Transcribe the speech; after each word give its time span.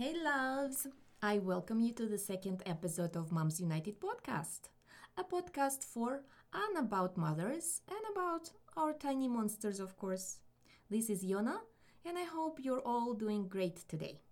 Hey, 0.00 0.14
loves! 0.24 0.86
I 1.20 1.40
welcome 1.40 1.78
you 1.82 1.92
to 1.92 2.06
the 2.06 2.16
second 2.16 2.62
episode 2.64 3.16
of 3.16 3.30
Moms 3.30 3.60
United 3.60 4.00
podcast, 4.00 4.70
a 5.18 5.22
podcast 5.22 5.84
for 5.84 6.22
and 6.54 6.78
about 6.78 7.18
mothers 7.18 7.82
and 7.86 8.00
about 8.10 8.50
our 8.78 8.94
tiny 8.94 9.28
monsters, 9.28 9.78
of 9.78 9.98
course. 9.98 10.38
This 10.88 11.10
is 11.10 11.22
Yona, 11.22 11.58
and 12.06 12.16
I 12.16 12.24
hope 12.24 12.60
you're 12.62 12.80
all 12.80 13.12
doing 13.12 13.46
great 13.46 13.86
today. 13.88 14.22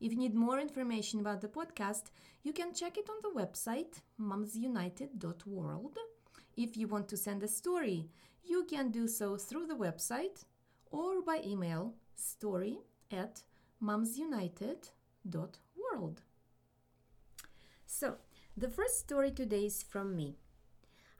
If 0.00 0.10
you 0.10 0.18
need 0.18 0.34
more 0.34 0.58
information 0.58 1.20
about 1.20 1.42
the 1.42 1.46
podcast, 1.46 2.10
you 2.42 2.52
can 2.52 2.74
check 2.74 2.98
it 2.98 3.08
on 3.08 3.18
the 3.22 3.40
website 3.40 4.00
momsunited.world. 4.20 5.96
If 6.56 6.76
you 6.76 6.88
want 6.88 7.06
to 7.10 7.16
send 7.16 7.44
a 7.44 7.46
story, 7.46 8.08
you 8.42 8.64
can 8.68 8.90
do 8.90 9.06
so 9.06 9.36
through 9.36 9.68
the 9.68 9.76
website 9.76 10.42
or 10.90 11.22
by 11.22 11.40
email 11.46 11.94
story 12.16 12.78
at 13.12 13.44
momsunited.world. 13.82 16.22
So, 17.86 18.16
the 18.56 18.68
first 18.68 19.00
story 19.00 19.30
today 19.30 19.66
is 19.66 19.82
from 19.82 20.14
me. 20.14 20.36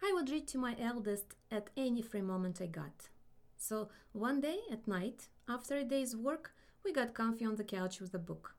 I 0.03 0.13
would 0.15 0.31
read 0.31 0.47
to 0.49 0.59
my 0.59 0.77
eldest 0.79 1.35
at 1.51 1.71
any 1.77 2.03
free 2.03 2.23
moment 2.23 2.61
I 2.61 2.67
got. 2.67 3.09
So, 3.57 3.89
one 4.13 4.41
day 4.41 4.59
at 4.71 4.89
night, 4.89 5.29
after 5.49 5.77
a 5.77 5.85
day's 5.85 6.17
work, 6.17 6.55
we 6.85 6.93
got 6.93 7.15
comfy 7.15 7.45
on 7.45 7.57
the 7.57 7.65
couch 7.65 8.01
with 8.01 8.15
a 8.15 8.19
book. 8.19 8.55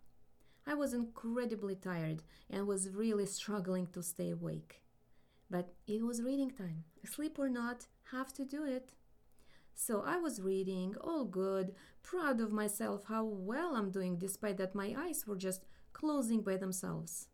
I 0.65 0.73
was 0.73 0.93
incredibly 0.93 1.75
tired 1.75 2.23
and 2.49 2.67
was 2.67 2.89
really 2.89 3.25
struggling 3.25 3.87
to 3.87 4.01
stay 4.01 4.29
awake. 4.29 4.81
But 5.49 5.73
it 5.87 6.03
was 6.03 6.21
reading 6.21 6.51
time. 6.51 6.85
Sleep 7.05 7.37
or 7.37 7.49
not, 7.49 7.87
have 8.11 8.33
to 8.33 8.45
do 8.45 8.63
it. 8.63 8.93
So 9.75 10.01
I 10.05 10.17
was 10.17 10.41
reading, 10.41 10.95
all 11.01 11.25
good, 11.25 11.73
proud 12.03 12.39
of 12.39 12.51
myself 12.51 13.05
how 13.07 13.23
well 13.23 13.75
I'm 13.75 13.91
doing 13.91 14.17
despite 14.17 14.57
that 14.57 14.75
my 14.75 14.95
eyes 14.97 15.25
were 15.27 15.35
just 15.35 15.65
closing 15.93 16.41
by 16.41 16.57
themselves. 16.57 17.27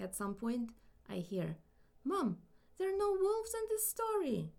At 0.00 0.14
some 0.14 0.34
point, 0.34 0.70
I 1.08 1.16
hear, 1.16 1.56
Mom, 2.04 2.38
there 2.78 2.88
are 2.88 2.98
no 2.98 3.16
wolves 3.18 3.54
in 3.54 3.62
this 3.70 3.88
story. 3.88 4.50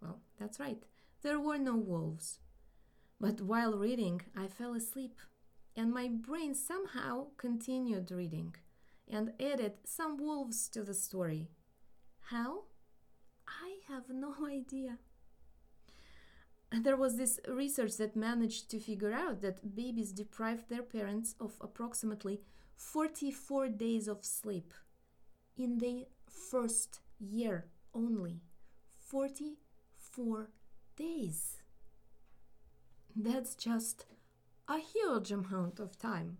Well, 0.00 0.20
that's 0.38 0.60
right, 0.60 0.82
there 1.22 1.40
were 1.40 1.58
no 1.58 1.74
wolves. 1.76 2.38
But 3.20 3.40
while 3.40 3.76
reading, 3.76 4.22
I 4.36 4.46
fell 4.46 4.74
asleep, 4.74 5.18
and 5.74 5.92
my 5.92 6.08
brain 6.08 6.54
somehow 6.54 7.28
continued 7.36 8.10
reading 8.10 8.54
and 9.08 9.32
added 9.40 9.74
some 9.84 10.16
wolves 10.16 10.68
to 10.70 10.82
the 10.82 10.94
story. 10.94 11.48
How? 12.30 12.64
I 13.46 13.78
have 13.88 14.10
no 14.10 14.34
idea. 14.46 14.98
There 16.82 16.96
was 16.96 17.16
this 17.16 17.40
research 17.48 17.96
that 17.96 18.16
managed 18.16 18.70
to 18.70 18.78
figure 18.78 19.12
out 19.12 19.40
that 19.40 19.74
babies 19.74 20.12
deprive 20.12 20.68
their 20.68 20.82
parents 20.82 21.34
of 21.40 21.54
approximately 21.60 22.42
44 22.76 23.68
days 23.68 24.08
of 24.08 24.24
sleep 24.24 24.74
in 25.56 25.78
the 25.78 26.06
first 26.28 27.00
year 27.18 27.66
only. 27.94 28.42
44 28.98 30.50
days. 30.96 31.62
That's 33.14 33.54
just 33.54 34.04
a 34.68 34.78
huge 34.78 35.32
amount 35.32 35.80
of 35.80 35.98
time. 35.98 36.38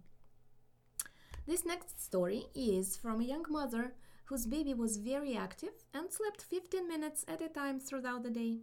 This 1.47 1.65
next 1.65 2.05
story 2.05 2.47
is 2.55 2.97
from 2.97 3.21
a 3.21 3.25
young 3.25 3.47
mother 3.49 3.94
whose 4.27 4.47
baby 4.47 4.75
was 4.75 4.99
very 4.99 5.37
active 5.37 5.84
and 5.94 6.12
slept 6.12 6.43
15 6.43 6.87
minutes 6.87 7.25
at 7.27 7.41
a 7.41 7.49
time 7.49 7.81
throughout 7.81 8.25
the 8.25 8.31
day. 8.31 8.59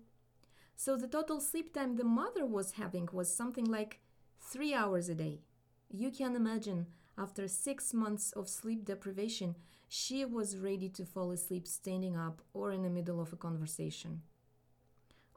So 0.75 0.97
the 0.97 1.07
total 1.07 1.39
sleep 1.39 1.73
time 1.73 1.95
the 1.95 2.03
mother 2.03 2.45
was 2.45 2.73
having 2.73 3.09
was 3.11 3.33
something 3.33 3.65
like 3.65 3.99
three 4.39 4.73
hours 4.73 5.09
a 5.09 5.15
day. 5.15 5.41
You 5.89 6.11
can 6.11 6.35
imagine, 6.35 6.87
after 7.17 7.47
six 7.47 7.93
months 7.93 8.31
of 8.33 8.49
sleep 8.49 8.85
deprivation, 8.85 9.55
she 9.87 10.25
was 10.25 10.57
ready 10.57 10.89
to 10.89 11.05
fall 11.05 11.31
asleep 11.31 11.67
standing 11.67 12.15
up 12.17 12.41
or 12.53 12.71
in 12.71 12.81
the 12.83 12.89
middle 12.89 13.21
of 13.21 13.31
a 13.31 13.37
conversation. 13.37 14.21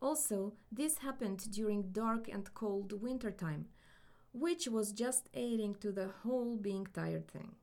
Also, 0.01 0.55
this 0.73 0.99
happened 0.99 1.51
during 1.51 1.91
dark 1.93 2.29
and 2.29 2.53
cold 2.55 2.93
winter 3.03 3.31
time, 3.31 3.67
which 4.33 4.69
was 4.69 4.93
just 4.93 5.29
adding 5.35 5.75
to 5.81 5.93
the 5.93 6.09
whole 6.23 6.57
being 6.57 6.87
tired 6.87 7.29
thing. 7.29 7.55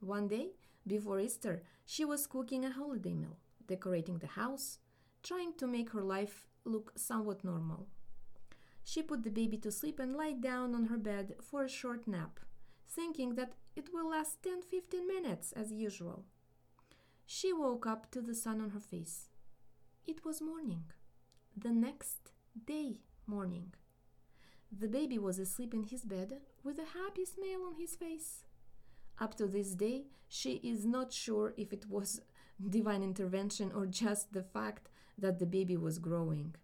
One 0.00 0.28
day, 0.28 0.52
before 0.86 1.20
Easter, 1.20 1.62
she 1.86 2.04
was 2.04 2.26
cooking 2.26 2.64
a 2.64 2.70
holiday 2.72 3.14
meal, 3.14 3.36
decorating 3.66 4.18
the 4.18 4.26
house, 4.28 4.78
trying 5.22 5.54
to 5.54 5.66
make 5.66 5.90
her 5.90 6.02
life 6.02 6.49
look 6.64 6.92
somewhat 6.96 7.44
normal. 7.44 7.88
She 8.84 9.02
put 9.02 9.22
the 9.22 9.30
baby 9.30 9.56
to 9.58 9.70
sleep 9.70 9.98
and 10.00 10.16
lied 10.16 10.40
down 10.40 10.74
on 10.74 10.86
her 10.86 10.98
bed 10.98 11.34
for 11.40 11.64
a 11.64 11.68
short 11.68 12.08
nap, 12.08 12.40
thinking 12.88 13.34
that 13.34 13.52
it 13.76 13.90
will 13.92 14.10
last 14.10 14.42
10 14.42 14.62
15 14.62 15.06
minutes 15.06 15.52
as 15.52 15.72
usual. 15.72 16.24
She 17.26 17.52
woke 17.52 17.86
up 17.86 18.10
to 18.10 18.20
the 18.20 18.34
sun 18.34 18.60
on 18.60 18.70
her 18.70 18.80
face. 18.80 19.28
It 20.06 20.24
was 20.24 20.40
morning. 20.40 20.84
The 21.56 21.70
next 21.70 22.32
day 22.66 22.98
morning. 23.26 23.74
The 24.76 24.88
baby 24.88 25.18
was 25.18 25.38
asleep 25.38 25.74
in 25.74 25.84
his 25.84 26.04
bed 26.04 26.40
with 26.64 26.78
a 26.78 26.98
happy 26.98 27.24
smile 27.24 27.64
on 27.66 27.74
his 27.78 27.94
face. 27.96 28.44
Up 29.20 29.36
to 29.36 29.46
this 29.46 29.74
day, 29.74 30.06
she 30.28 30.54
is 30.54 30.84
not 30.84 31.12
sure 31.12 31.54
if 31.56 31.72
it 31.72 31.86
was 31.88 32.20
divine 32.68 33.02
intervention 33.02 33.70
or 33.72 33.86
just 33.86 34.32
the 34.32 34.42
fact 34.42 34.88
that 35.18 35.38
the 35.38 35.46
baby 35.46 35.76
was 35.76 35.98
growing. 35.98 36.54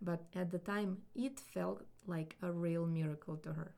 But 0.00 0.24
at 0.34 0.50
the 0.50 0.58
time, 0.58 0.98
it 1.14 1.38
felt 1.38 1.82
like 2.06 2.36
a 2.42 2.50
real 2.52 2.86
miracle 2.86 3.36
to 3.38 3.52
her. 3.52 3.74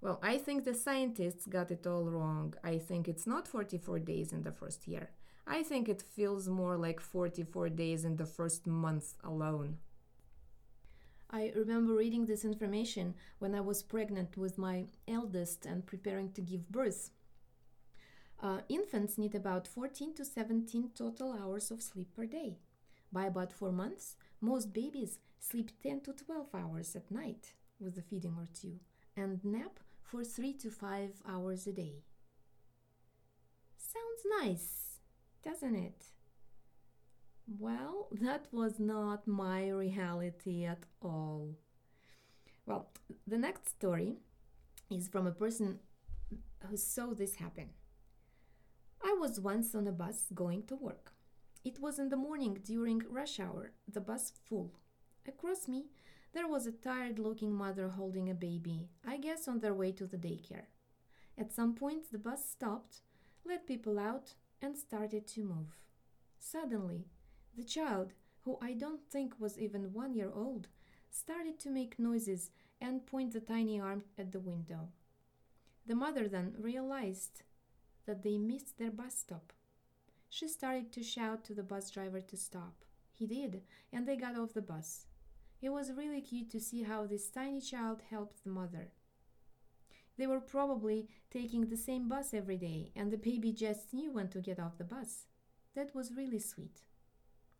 Well, 0.00 0.20
I 0.22 0.38
think 0.38 0.64
the 0.64 0.74
scientists 0.74 1.46
got 1.46 1.70
it 1.70 1.86
all 1.86 2.04
wrong. 2.04 2.54
I 2.62 2.78
think 2.78 3.08
it's 3.08 3.26
not 3.26 3.48
44 3.48 3.98
days 4.00 4.32
in 4.32 4.42
the 4.42 4.52
first 4.52 4.86
year. 4.86 5.10
I 5.46 5.62
think 5.62 5.88
it 5.88 6.02
feels 6.02 6.48
more 6.48 6.76
like 6.76 7.00
44 7.00 7.70
days 7.70 8.04
in 8.04 8.16
the 8.16 8.26
first 8.26 8.66
month 8.66 9.14
alone. 9.24 9.78
I 11.30 11.52
remember 11.56 11.94
reading 11.94 12.26
this 12.26 12.44
information 12.44 13.14
when 13.38 13.54
I 13.54 13.60
was 13.60 13.82
pregnant 13.82 14.36
with 14.36 14.56
my 14.56 14.86
eldest 15.06 15.66
and 15.66 15.84
preparing 15.84 16.32
to 16.32 16.40
give 16.40 16.70
birth. 16.70 17.10
Uh, 18.40 18.60
infants 18.68 19.18
need 19.18 19.34
about 19.34 19.66
14 19.66 20.14
to 20.14 20.24
17 20.24 20.90
total 20.94 21.32
hours 21.32 21.70
of 21.70 21.82
sleep 21.82 22.14
per 22.14 22.24
day. 22.24 22.58
By 23.12 23.26
about 23.26 23.52
four 23.52 23.72
months, 23.72 24.16
most 24.40 24.72
babies 24.72 25.18
sleep 25.40 25.70
10 25.82 26.00
to 26.02 26.12
12 26.12 26.46
hours 26.54 26.94
at 26.94 27.10
night 27.10 27.54
with 27.80 27.96
a 27.96 28.02
feeding 28.02 28.34
or 28.38 28.48
two 28.52 28.80
and 29.16 29.44
nap 29.44 29.80
for 30.02 30.24
3 30.24 30.52
to 30.54 30.70
5 30.70 31.10
hours 31.28 31.66
a 31.66 31.72
day. 31.72 32.02
Sounds 33.76 34.42
nice, 34.42 35.00
doesn't 35.42 35.74
it? 35.74 36.04
Well, 37.58 38.08
that 38.20 38.46
was 38.52 38.78
not 38.78 39.26
my 39.26 39.68
reality 39.70 40.64
at 40.64 40.84
all. 41.00 41.56
Well, 42.66 42.90
the 43.26 43.38
next 43.38 43.68
story 43.70 44.16
is 44.90 45.08
from 45.08 45.26
a 45.26 45.32
person 45.32 45.78
who 46.68 46.76
saw 46.76 47.14
this 47.14 47.36
happen. 47.36 47.70
I 49.02 49.16
was 49.18 49.40
once 49.40 49.74
on 49.74 49.86
a 49.86 49.92
bus 49.92 50.24
going 50.34 50.64
to 50.64 50.76
work. 50.76 51.12
It 51.64 51.80
was 51.80 51.98
in 51.98 52.08
the 52.08 52.16
morning 52.16 52.60
during 52.64 53.02
rush 53.10 53.40
hour, 53.40 53.72
the 53.86 54.00
bus 54.00 54.32
full. 54.48 54.72
Across 55.26 55.68
me, 55.68 55.86
there 56.32 56.48
was 56.48 56.66
a 56.66 56.72
tired 56.72 57.18
looking 57.18 57.52
mother 57.52 57.88
holding 57.88 58.30
a 58.30 58.34
baby, 58.34 58.88
I 59.06 59.18
guess 59.18 59.48
on 59.48 59.60
their 59.60 59.74
way 59.74 59.92
to 59.92 60.06
the 60.06 60.16
daycare. 60.16 60.66
At 61.36 61.52
some 61.52 61.74
point, 61.74 62.10
the 62.10 62.18
bus 62.18 62.44
stopped, 62.48 63.00
let 63.44 63.66
people 63.66 63.98
out, 63.98 64.34
and 64.60 64.76
started 64.76 65.26
to 65.28 65.44
move. 65.44 65.78
Suddenly, 66.38 67.06
the 67.56 67.64
child, 67.64 68.12
who 68.44 68.58
I 68.60 68.72
don't 68.72 69.00
think 69.10 69.34
was 69.38 69.58
even 69.58 69.92
one 69.92 70.14
year 70.14 70.30
old, 70.34 70.68
started 71.10 71.58
to 71.60 71.70
make 71.70 71.98
noises 71.98 72.50
and 72.80 73.06
point 73.06 73.32
the 73.32 73.40
tiny 73.40 73.80
arm 73.80 74.04
at 74.16 74.32
the 74.32 74.40
window. 74.40 74.88
The 75.86 75.94
mother 75.94 76.28
then 76.28 76.54
realized 76.58 77.42
that 78.06 78.22
they 78.22 78.38
missed 78.38 78.78
their 78.78 78.90
bus 78.90 79.14
stop. 79.14 79.52
She 80.28 80.48
started 80.48 80.92
to 80.92 81.02
shout 81.02 81.44
to 81.44 81.54
the 81.54 81.62
bus 81.62 81.90
driver 81.90 82.20
to 82.20 82.36
stop. 82.36 82.84
He 83.12 83.26
did, 83.26 83.62
and 83.92 84.06
they 84.06 84.16
got 84.16 84.38
off 84.38 84.54
the 84.54 84.62
bus. 84.62 85.06
It 85.60 85.70
was 85.70 85.92
really 85.92 86.20
cute 86.20 86.50
to 86.50 86.60
see 86.60 86.82
how 86.82 87.06
this 87.06 87.28
tiny 87.30 87.60
child 87.60 88.02
helped 88.10 88.44
the 88.44 88.50
mother. 88.50 88.92
They 90.16 90.26
were 90.26 90.40
probably 90.40 91.08
taking 91.30 91.66
the 91.66 91.76
same 91.76 92.08
bus 92.08 92.34
every 92.34 92.56
day, 92.56 92.92
and 92.94 93.10
the 93.10 93.16
baby 93.16 93.52
just 93.52 93.92
knew 93.92 94.12
when 94.12 94.28
to 94.28 94.40
get 94.40 94.60
off 94.60 94.78
the 94.78 94.84
bus. 94.84 95.26
That 95.74 95.94
was 95.94 96.16
really 96.16 96.40
sweet. 96.40 96.82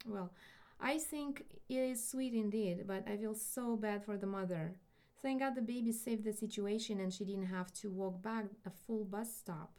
Well, 0.07 0.33
I 0.81 0.99
think 0.99 1.45
it 1.69 1.75
is 1.75 2.09
sweet 2.09 2.35
indeed, 2.35 2.85
but 2.87 3.05
I 3.09 3.17
feel 3.17 3.35
so 3.35 3.77
bad 3.77 4.05
for 4.05 4.17
the 4.17 4.27
mother. 4.27 4.77
Thank 5.23 5.41
God 5.41 5.57
the 5.57 5.63
baby 5.63 5.91
saved 5.93 6.25
the 6.25 6.33
situation 6.33 7.01
and 7.01 7.13
she 7.13 7.25
didn't 7.25 7.47
have 7.47 7.73
to 7.75 7.91
walk 7.91 8.23
back 8.23 8.47
a 8.65 8.71
full 8.71 9.05
bus 9.05 9.35
stop. 9.35 9.79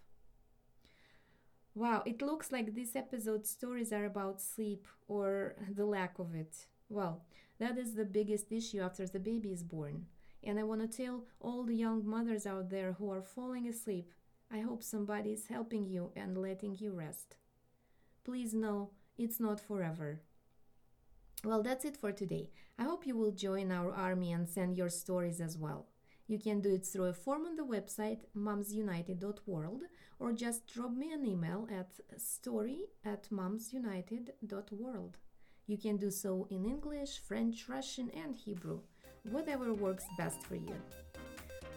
Wow, 1.79 2.03
it 2.05 2.21
looks 2.21 2.51
like 2.51 2.75
this 2.75 2.93
episode's 2.93 3.49
stories 3.49 3.93
are 3.93 4.03
about 4.03 4.41
sleep 4.41 4.85
or 5.07 5.55
the 5.73 5.85
lack 5.85 6.19
of 6.19 6.35
it. 6.35 6.67
Well, 6.89 7.23
that 7.57 7.77
is 7.77 7.93
the 7.93 8.03
biggest 8.03 8.51
issue 8.51 8.81
after 8.81 9.07
the 9.07 9.17
baby 9.19 9.53
is 9.53 9.63
born. 9.63 10.07
And 10.43 10.59
I 10.59 10.63
want 10.63 10.81
to 10.81 10.87
tell 11.03 11.23
all 11.39 11.63
the 11.63 11.75
young 11.75 12.05
mothers 12.05 12.45
out 12.45 12.69
there 12.69 12.91
who 12.99 13.09
are 13.11 13.21
falling 13.21 13.65
asleep 13.67 14.11
I 14.51 14.59
hope 14.59 14.83
somebody 14.83 15.31
is 15.31 15.47
helping 15.47 15.85
you 15.85 16.11
and 16.17 16.37
letting 16.37 16.75
you 16.79 16.91
rest. 16.91 17.37
Please 18.25 18.53
know 18.53 18.89
it's 19.17 19.39
not 19.39 19.61
forever. 19.61 20.21
Well, 21.45 21.63
that's 21.63 21.85
it 21.85 21.95
for 21.95 22.11
today. 22.11 22.49
I 22.77 22.83
hope 22.83 23.07
you 23.07 23.15
will 23.15 23.31
join 23.31 23.71
our 23.71 23.93
army 23.93 24.33
and 24.33 24.49
send 24.49 24.75
your 24.75 24.89
stories 24.89 25.39
as 25.39 25.57
well. 25.57 25.87
You 26.29 26.37
can 26.37 26.61
do 26.61 26.75
it 26.75 26.85
through 26.85 27.05
a 27.05 27.13
form 27.13 27.47
on 27.47 27.55
the 27.55 27.63
website 27.63 28.19
momsunited.world 28.37 29.81
or 30.19 30.31
just 30.31 30.67
drop 30.67 30.91
me 30.91 31.11
an 31.11 31.25
email 31.25 31.67
at 31.71 31.91
story 32.21 32.81
at 33.03 33.27
momsunited.world. 33.31 35.17
You 35.65 35.77
can 35.79 35.97
do 35.97 36.11
so 36.11 36.47
in 36.51 36.65
English, 36.65 37.17
French, 37.27 37.67
Russian, 37.67 38.11
and 38.11 38.35
Hebrew, 38.35 38.81
whatever 39.23 39.73
works 39.73 40.05
best 40.19 40.43
for 40.43 40.55
you. 40.55 40.75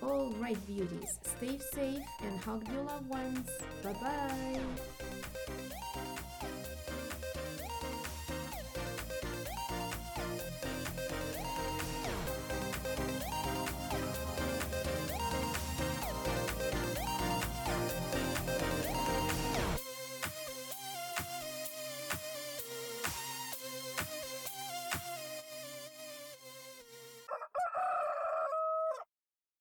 All 0.02 0.34
right, 0.34 0.66
beauties, 0.66 1.19
stay 1.22 1.58
safe 1.72 2.02
and 2.20 2.38
hug 2.40 2.69
your 2.69 2.82
loved 2.82 3.08
ones. 3.08 3.49
Bye 3.82 3.94
bye. 3.94 4.60